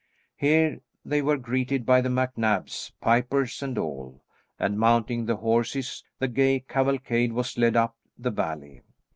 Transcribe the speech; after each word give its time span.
Here 0.35 0.79
they 1.05 1.21
were 1.21 1.37
greeted 1.37 1.85
by 1.85 2.01
the 2.01 2.09
MacNabs, 2.09 2.91
pipers 3.01 3.61
and 3.61 3.77
all, 3.77 4.23
and 4.57 4.79
mounting 4.79 5.27
the 5.27 5.35
horses 5.35 6.03
the 6.17 6.27
gay 6.27 6.61
cavalcade 6.61 7.33
was 7.33 7.55
led 7.55 7.75
up 7.75 7.95
the 8.17 8.31
valley. 8.31 8.81